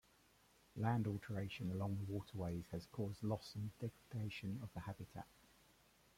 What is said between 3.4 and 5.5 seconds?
and degradation of the habitat.